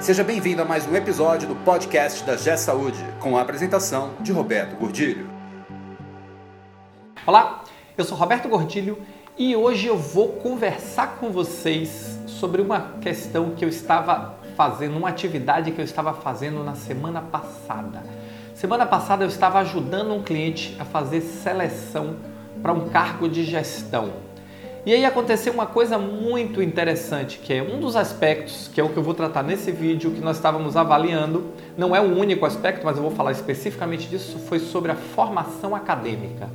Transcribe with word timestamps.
Seja 0.00 0.24
bem-vindo 0.24 0.62
a 0.62 0.64
mais 0.64 0.88
um 0.88 0.96
episódio 0.96 1.46
do 1.46 1.54
podcast 1.56 2.24
da 2.24 2.34
G 2.34 2.56
Saúde, 2.56 2.98
com 3.20 3.36
a 3.36 3.42
apresentação 3.42 4.14
de 4.20 4.32
Roberto 4.32 4.74
Gordilho. 4.76 5.28
Olá, 7.26 7.64
eu 7.98 8.04
sou 8.06 8.16
Roberto 8.16 8.48
Gordilho 8.48 8.96
e 9.36 9.54
hoje 9.54 9.88
eu 9.88 9.98
vou 9.98 10.28
conversar 10.28 11.18
com 11.18 11.30
vocês 11.30 12.18
sobre 12.26 12.62
uma 12.62 12.94
questão 13.02 13.50
que 13.50 13.62
eu 13.62 13.68
estava 13.68 14.36
fazendo, 14.56 14.96
uma 14.96 15.10
atividade 15.10 15.70
que 15.70 15.78
eu 15.78 15.84
estava 15.84 16.14
fazendo 16.14 16.64
na 16.64 16.74
semana 16.74 17.20
passada. 17.20 18.02
Semana 18.54 18.86
passada 18.86 19.22
eu 19.22 19.28
estava 19.28 19.58
ajudando 19.58 20.14
um 20.14 20.22
cliente 20.22 20.74
a 20.80 20.84
fazer 20.86 21.20
seleção 21.20 22.16
para 22.62 22.72
um 22.72 22.88
cargo 22.88 23.28
de 23.28 23.44
gestão. 23.44 24.29
E 24.84 24.94
aí 24.94 25.04
aconteceu 25.04 25.52
uma 25.52 25.66
coisa 25.66 25.98
muito 25.98 26.62
interessante, 26.62 27.38
que 27.38 27.52
é 27.52 27.62
um 27.62 27.78
dos 27.78 27.96
aspectos, 27.96 28.70
que 28.72 28.80
é 28.80 28.84
o 28.84 28.88
que 28.88 28.96
eu 28.96 29.02
vou 29.02 29.12
tratar 29.12 29.42
nesse 29.42 29.70
vídeo, 29.70 30.10
que 30.10 30.20
nós 30.20 30.36
estávamos 30.36 30.74
avaliando, 30.74 31.48
não 31.76 31.94
é 31.94 32.00
o 32.00 32.16
único 32.16 32.46
aspecto, 32.46 32.86
mas 32.86 32.96
eu 32.96 33.02
vou 33.02 33.12
falar 33.12 33.32
especificamente 33.32 34.08
disso, 34.08 34.38
foi 34.38 34.58
sobre 34.58 34.90
a 34.90 34.94
formação 34.94 35.76
acadêmica. 35.76 36.48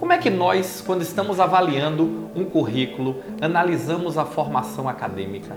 Como 0.00 0.12
é 0.12 0.18
que 0.18 0.28
nós, 0.28 0.82
quando 0.84 1.02
estamos 1.02 1.38
avaliando 1.38 2.28
um 2.34 2.44
currículo, 2.44 3.22
analisamos 3.40 4.18
a 4.18 4.24
formação 4.24 4.88
acadêmica? 4.88 5.54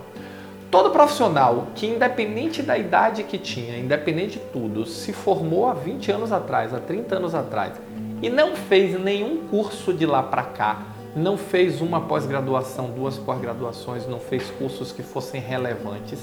Todo 0.70 0.90
profissional 0.90 1.68
que, 1.74 1.88
independente 1.88 2.62
da 2.62 2.78
idade 2.78 3.24
que 3.24 3.38
tinha, 3.38 3.78
independente 3.78 4.38
de 4.38 4.46
tudo, 4.52 4.86
se 4.86 5.14
formou 5.14 5.66
há 5.66 5.74
20 5.74 6.12
anos 6.12 6.34
atrás, 6.34 6.74
há 6.74 6.80
30 6.82 7.16
anos 7.16 7.34
atrás, 7.34 7.80
e 8.22 8.30
não 8.30 8.54
fez 8.54 9.00
nenhum 9.00 9.48
curso 9.48 9.94
de 9.94 10.06
lá 10.06 10.22
para 10.22 10.44
cá, 10.44 10.84
não 11.16 11.38
fez 11.38 11.80
uma 11.80 12.02
pós-graduação, 12.02 12.92
duas 12.92 13.18
pós-graduações, 13.18 14.06
não 14.06 14.20
fez 14.20 14.52
cursos 14.60 14.92
que 14.92 15.04
fossem 15.04 15.40
relevantes, 15.40 16.20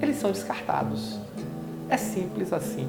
eles 0.00 0.16
são 0.16 0.32
descartados. 0.32 1.18
É 1.86 1.98
simples 1.98 2.50
assim. 2.50 2.88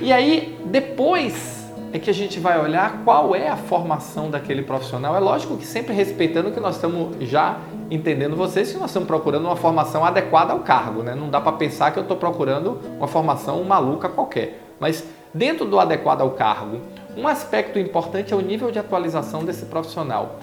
E 0.00 0.12
aí, 0.12 0.58
depois 0.66 1.62
é 1.92 1.98
que 1.98 2.08
a 2.08 2.14
gente 2.14 2.40
vai 2.40 2.58
olhar 2.58 3.02
qual 3.04 3.36
é 3.36 3.48
a 3.48 3.56
formação 3.56 4.30
daquele 4.30 4.62
profissional. 4.62 5.14
É 5.14 5.20
lógico 5.20 5.58
que 5.58 5.66
sempre 5.66 5.92
respeitando 5.94 6.50
que 6.50 6.58
nós 6.58 6.76
estamos 6.76 7.14
já 7.28 7.60
entendendo 7.90 8.34
vocês 8.34 8.72
que 8.72 8.78
nós 8.78 8.88
estamos 8.88 9.06
procurando 9.06 9.44
uma 9.44 9.56
formação 9.56 10.02
adequada 10.02 10.54
ao 10.54 10.60
cargo, 10.60 11.02
né? 11.02 11.14
Não 11.14 11.28
dá 11.28 11.38
para 11.40 11.52
pensar 11.52 11.92
que 11.92 11.98
eu 11.98 12.02
estou 12.02 12.16
procurando 12.16 12.80
uma 12.96 13.06
formação 13.06 13.62
maluca 13.64 14.08
qualquer. 14.08 14.58
Mas 14.80 15.04
dentro 15.34 15.66
do 15.66 15.78
adequado 15.78 16.22
ao 16.22 16.30
cargo, 16.30 16.80
um 17.14 17.28
aspecto 17.28 17.78
importante 17.78 18.32
é 18.32 18.36
o 18.36 18.40
nível 18.40 18.70
de 18.70 18.78
atualização 18.78 19.44
desse 19.44 19.66
profissional. 19.66 20.38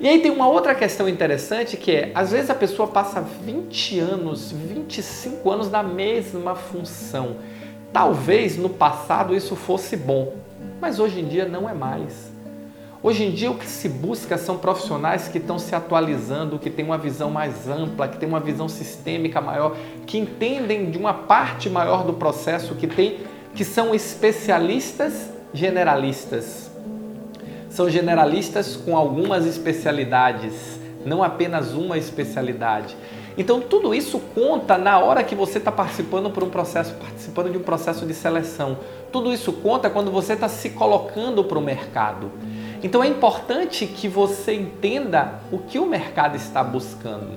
E 0.00 0.08
aí 0.08 0.20
tem 0.20 0.30
uma 0.30 0.48
outra 0.48 0.74
questão 0.74 1.08
interessante 1.08 1.76
que 1.76 1.92
é, 1.92 2.12
às 2.14 2.32
vezes 2.32 2.50
a 2.50 2.54
pessoa 2.54 2.88
passa 2.88 3.20
20 3.20 4.00
anos, 4.00 4.50
25 4.50 5.50
anos 5.50 5.70
na 5.70 5.82
mesma 5.82 6.54
função. 6.54 7.36
Talvez 7.94 8.56
no 8.56 8.68
passado 8.68 9.36
isso 9.36 9.54
fosse 9.54 9.96
bom, 9.96 10.34
mas 10.80 10.98
hoje 10.98 11.20
em 11.20 11.28
dia 11.28 11.44
não 11.44 11.70
é 11.70 11.72
mais. 11.72 12.28
Hoje 13.00 13.22
em 13.22 13.30
dia 13.30 13.52
o 13.52 13.54
que 13.54 13.68
se 13.68 13.88
busca 13.88 14.36
são 14.36 14.58
profissionais 14.58 15.28
que 15.28 15.38
estão 15.38 15.60
se 15.60 15.76
atualizando, 15.76 16.58
que 16.58 16.68
têm 16.68 16.84
uma 16.84 16.98
visão 16.98 17.30
mais 17.30 17.68
ampla, 17.68 18.08
que 18.08 18.18
têm 18.18 18.28
uma 18.28 18.40
visão 18.40 18.68
sistêmica 18.68 19.40
maior, 19.40 19.76
que 20.08 20.18
entendem 20.18 20.90
de 20.90 20.98
uma 20.98 21.14
parte 21.14 21.70
maior 21.70 22.04
do 22.04 22.14
processo, 22.14 22.74
que 22.74 22.88
tem, 22.88 23.20
que 23.54 23.64
são 23.64 23.94
especialistas 23.94 25.30
generalistas. 25.52 26.72
São 27.70 27.88
generalistas 27.88 28.74
com 28.74 28.96
algumas 28.96 29.46
especialidades, 29.46 30.80
não 31.06 31.22
apenas 31.22 31.74
uma 31.74 31.96
especialidade. 31.96 32.96
Então 33.36 33.60
tudo 33.60 33.94
isso 33.94 34.20
conta 34.34 34.78
na 34.78 34.98
hora 34.98 35.24
que 35.24 35.34
você 35.34 35.58
está 35.58 35.72
participando 35.72 36.30
por 36.30 36.44
um 36.44 36.48
processo, 36.48 36.94
participando 36.94 37.50
de 37.50 37.58
um 37.58 37.62
processo 37.62 38.06
de 38.06 38.14
seleção. 38.14 38.78
Tudo 39.10 39.32
isso 39.32 39.52
conta 39.52 39.90
quando 39.90 40.10
você 40.10 40.34
está 40.34 40.48
se 40.48 40.70
colocando 40.70 41.42
para 41.42 41.58
o 41.58 41.62
mercado. 41.62 42.30
Então 42.82 43.02
é 43.02 43.08
importante 43.08 43.86
que 43.86 44.08
você 44.08 44.54
entenda 44.54 45.40
o 45.50 45.58
que 45.58 45.78
o 45.78 45.86
mercado 45.86 46.36
está 46.36 46.62
buscando. 46.62 47.32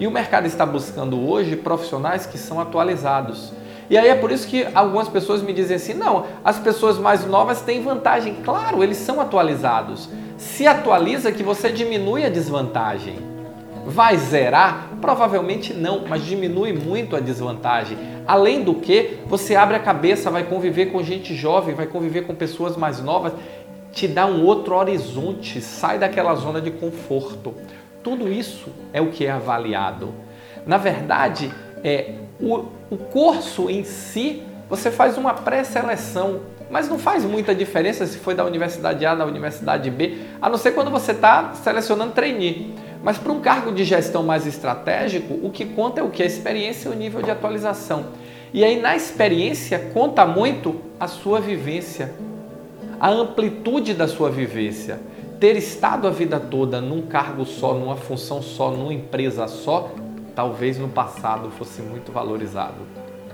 E 0.00 0.06
o 0.06 0.10
mercado 0.10 0.46
está 0.46 0.64
buscando 0.64 1.28
hoje 1.28 1.56
profissionais 1.56 2.26
que 2.26 2.38
são 2.38 2.58
atualizados. 2.60 3.52
E 3.90 3.98
aí 3.98 4.08
é 4.08 4.14
por 4.14 4.32
isso 4.32 4.48
que 4.48 4.66
algumas 4.74 5.08
pessoas 5.08 5.42
me 5.42 5.52
dizem 5.52 5.76
assim: 5.76 5.94
não, 5.94 6.26
as 6.42 6.58
pessoas 6.58 6.98
mais 6.98 7.26
novas 7.26 7.60
têm 7.60 7.82
vantagem. 7.82 8.36
Claro, 8.42 8.82
eles 8.82 8.96
são 8.96 9.20
atualizados. 9.20 10.08
Se 10.38 10.66
atualiza 10.66 11.30
que 11.30 11.42
você 11.42 11.70
diminui 11.70 12.24
a 12.24 12.30
desvantagem. 12.30 13.33
Vai 13.86 14.16
zerar? 14.16 14.88
Provavelmente 15.00 15.74
não, 15.74 16.04
mas 16.08 16.24
diminui 16.24 16.72
muito 16.72 17.14
a 17.14 17.20
desvantagem. 17.20 17.98
Além 18.26 18.62
do 18.62 18.74
que, 18.74 19.18
você 19.26 19.54
abre 19.54 19.76
a 19.76 19.80
cabeça, 19.80 20.30
vai 20.30 20.44
conviver 20.44 20.86
com 20.86 21.02
gente 21.02 21.34
jovem, 21.34 21.74
vai 21.74 21.86
conviver 21.86 22.22
com 22.22 22.34
pessoas 22.34 22.76
mais 22.76 23.02
novas, 23.02 23.34
te 23.92 24.08
dá 24.08 24.26
um 24.26 24.44
outro 24.44 24.74
horizonte, 24.74 25.60
sai 25.60 25.98
daquela 25.98 26.34
zona 26.34 26.60
de 26.60 26.70
conforto. 26.70 27.54
Tudo 28.02 28.30
isso 28.30 28.68
é 28.92 29.00
o 29.00 29.10
que 29.10 29.26
é 29.26 29.30
avaliado. 29.30 30.12
Na 30.66 30.78
verdade, 30.78 31.52
é 31.82 32.14
o, 32.40 32.64
o 32.90 32.96
curso 32.96 33.68
em 33.70 33.84
si, 33.84 34.42
você 34.68 34.90
faz 34.90 35.18
uma 35.18 35.34
pré-seleção, 35.34 36.40
mas 36.70 36.88
não 36.88 36.98
faz 36.98 37.24
muita 37.24 37.54
diferença 37.54 38.06
se 38.06 38.18
foi 38.18 38.34
da 38.34 38.44
universidade 38.44 39.04
A, 39.04 39.14
da 39.14 39.26
universidade 39.26 39.90
B, 39.90 40.18
a 40.40 40.48
não 40.48 40.56
ser 40.56 40.72
quando 40.72 40.90
você 40.90 41.12
está 41.12 41.52
selecionando 41.54 42.12
trainee. 42.12 42.74
Mas 43.04 43.18
para 43.18 43.30
um 43.30 43.40
cargo 43.40 43.70
de 43.70 43.84
gestão 43.84 44.22
mais 44.22 44.46
estratégico, 44.46 45.34
o 45.42 45.50
que 45.50 45.66
conta 45.66 46.00
é 46.00 46.02
o 46.02 46.08
que? 46.08 46.22
A 46.22 46.26
experiência 46.26 46.88
e 46.88 46.92
o 46.92 46.94
nível 46.94 47.20
de 47.20 47.30
atualização. 47.30 48.06
E 48.50 48.64
aí 48.64 48.80
na 48.80 48.96
experiência 48.96 49.90
conta 49.92 50.24
muito 50.24 50.80
a 50.98 51.06
sua 51.06 51.38
vivência, 51.38 52.14
a 52.98 53.10
amplitude 53.10 53.92
da 53.92 54.08
sua 54.08 54.30
vivência. 54.30 54.98
Ter 55.38 55.54
estado 55.54 56.08
a 56.08 56.10
vida 56.10 56.40
toda 56.40 56.80
num 56.80 57.02
cargo 57.02 57.44
só, 57.44 57.74
numa 57.74 57.96
função 57.96 58.40
só, 58.40 58.70
numa 58.70 58.94
empresa 58.94 59.46
só, 59.48 59.90
talvez 60.34 60.78
no 60.78 60.88
passado 60.88 61.50
fosse 61.50 61.82
muito 61.82 62.10
valorizado. 62.10 62.86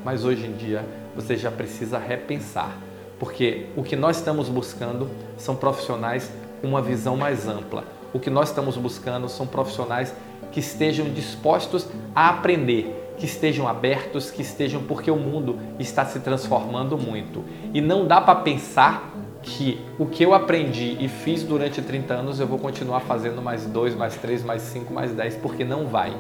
Mas 0.05 0.25
hoje 0.25 0.47
em 0.47 0.53
dia 0.53 0.85
você 1.15 1.37
já 1.37 1.51
precisa 1.51 1.97
repensar, 1.97 2.77
porque 3.21 3.67
o 3.77 3.85
que 3.85 3.95
nós 3.95 4.17
estamos 4.17 4.49
buscando 4.49 5.09
são 5.37 5.55
profissionais 5.55 6.29
com 6.61 6.67
uma 6.67 6.83
visão 6.83 7.17
mais 7.17 7.47
ampla 7.47 8.00
o 8.13 8.19
que 8.19 8.31
nós 8.31 8.49
estamos 8.49 8.77
buscando 8.77 9.29
são 9.29 9.47
profissionais 9.47 10.15
que 10.53 10.61
estejam 10.61 11.09
dispostos 11.11 11.87
a 12.15 12.29
aprender, 12.29 13.15
que 13.17 13.25
estejam 13.25 13.69
abertos, 13.69 14.31
que 14.31 14.43
estejam 14.43 14.83
porque 14.83 15.11
o 15.11 15.17
mundo 15.17 15.59
está 15.79 16.05
se 16.05 16.21
transformando 16.21 16.99
muito. 16.99 17.45
E 17.73 17.81
não 17.81 18.07
dá 18.07 18.21
para 18.21 18.37
pensar 18.37 19.15
que 19.43 19.81
o 19.99 20.07
que 20.07 20.23
eu 20.23 20.35
aprendi 20.35 20.97
e 21.01 21.09
fiz 21.09 21.43
durante 21.43 21.81
30 21.81 22.13
anos 22.15 22.41
eu 22.41 22.47
vou 22.47 22.59
continuar 22.59 23.01
fazendo 23.01 23.41
mais 23.41 23.65
dois, 23.65 23.95
mais 23.95 24.17
três, 24.17 24.45
mais 24.45 24.63
cinco, 24.63 24.93
mais 24.93 25.13
dez, 25.13 25.37
porque 25.37 25.65
não 25.65 25.87
vai. 25.87 26.13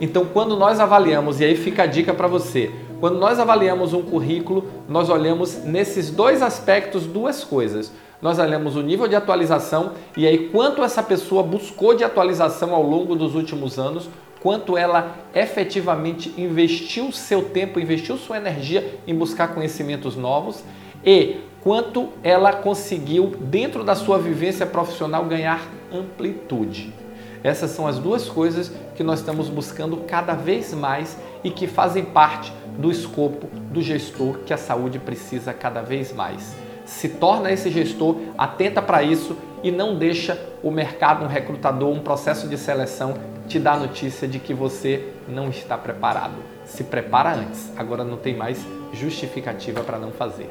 Então, 0.00 0.24
quando 0.26 0.56
nós 0.56 0.80
avaliamos, 0.80 1.40
e 1.40 1.44
aí 1.44 1.56
fica 1.56 1.84
a 1.84 1.86
dica 1.86 2.12
para 2.12 2.26
você, 2.26 2.70
Quando 3.00 3.18
nós 3.18 3.38
avaliamos 3.38 3.94
um 3.94 4.02
currículo, 4.02 4.66
nós 4.86 5.08
olhamos 5.08 5.64
nesses 5.64 6.10
dois 6.10 6.42
aspectos 6.42 7.06
duas 7.06 7.42
coisas. 7.42 7.90
Nós 8.20 8.38
olhamos 8.38 8.76
o 8.76 8.82
nível 8.82 9.08
de 9.08 9.16
atualização 9.16 9.92
e 10.16 10.26
aí 10.26 10.48
quanto 10.50 10.82
essa 10.82 11.02
pessoa 11.02 11.42
buscou 11.42 11.94
de 11.94 12.04
atualização 12.04 12.74
ao 12.74 12.82
longo 12.82 13.16
dos 13.16 13.34
últimos 13.34 13.78
anos, 13.78 14.10
quanto 14.40 14.76
ela 14.76 15.16
efetivamente 15.34 16.34
investiu 16.36 17.10
seu 17.12 17.42
tempo, 17.48 17.80
investiu 17.80 18.16
sua 18.16 18.36
energia 18.36 18.98
em 19.06 19.14
buscar 19.14 19.54
conhecimentos 19.54 20.16
novos 20.16 20.62
e 21.04 21.38
quanto 21.62 22.10
ela 22.22 22.52
conseguiu, 22.52 23.34
dentro 23.40 23.84
da 23.84 23.94
sua 23.94 24.18
vivência 24.18 24.66
profissional, 24.66 25.24
ganhar 25.24 25.66
amplitude. 25.92 26.92
Essas 27.42 27.70
são 27.70 27.86
as 27.86 27.98
duas 27.98 28.28
coisas 28.28 28.70
que 28.94 29.02
nós 29.02 29.20
estamos 29.20 29.48
buscando 29.48 29.96
cada 30.06 30.34
vez 30.34 30.74
mais 30.74 31.16
e 31.42 31.50
que 31.50 31.66
fazem 31.66 32.04
parte 32.04 32.52
do 32.78 32.90
escopo 32.90 33.48
do 33.70 33.80
gestor 33.80 34.40
que 34.44 34.52
a 34.52 34.58
saúde 34.58 34.98
precisa 34.98 35.52
cada 35.52 35.80
vez 35.80 36.12
mais. 36.12 36.54
Se 36.90 37.08
torna 37.08 37.52
esse 37.52 37.70
gestor, 37.70 38.16
atenta 38.36 38.82
para 38.82 39.00
isso 39.00 39.36
e 39.62 39.70
não 39.70 39.94
deixa 39.94 40.36
o 40.60 40.72
mercado, 40.72 41.24
um 41.24 41.28
recrutador, 41.28 41.88
um 41.88 42.00
processo 42.00 42.48
de 42.48 42.58
seleção 42.58 43.14
te 43.46 43.60
dar 43.60 43.74
a 43.74 43.76
notícia 43.76 44.26
de 44.26 44.40
que 44.40 44.52
você 44.52 45.12
não 45.28 45.50
está 45.50 45.78
preparado. 45.78 46.34
Se 46.64 46.82
prepara 46.82 47.32
antes, 47.32 47.72
agora 47.76 48.02
não 48.02 48.16
tem 48.16 48.34
mais 48.34 48.66
justificativa 48.92 49.82
para 49.82 49.98
não 49.98 50.10
fazer. 50.10 50.50